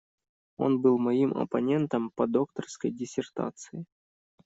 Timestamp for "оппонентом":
1.37-2.09